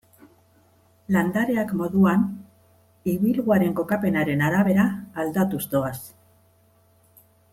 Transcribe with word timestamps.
Landareak 1.15 1.73
moduan, 1.81 2.23
ibilguaren 3.13 3.77
kokapenaren 3.81 4.41
arabera, 4.47 4.87
aldatuz 5.25 5.63
doaz. 5.77 5.95